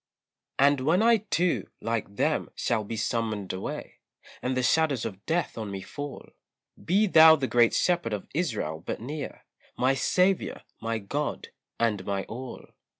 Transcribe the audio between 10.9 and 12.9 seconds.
God, and my all.